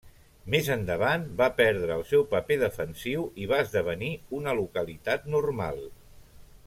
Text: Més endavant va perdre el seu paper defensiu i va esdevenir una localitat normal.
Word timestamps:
Més 0.51 0.69
endavant 0.75 1.25
va 1.41 1.49
perdre 1.59 1.97
el 2.01 2.01
seu 2.13 2.25
paper 2.31 2.57
defensiu 2.63 3.27
i 3.43 3.47
va 3.53 3.61
esdevenir 3.67 4.11
una 4.39 4.57
localitat 4.63 5.29
normal. 5.37 5.79